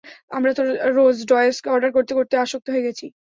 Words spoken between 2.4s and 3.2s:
আসক্ত হয়ে গেছি।